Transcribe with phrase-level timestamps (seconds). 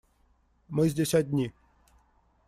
[0.67, 1.53] Мы здесь одни.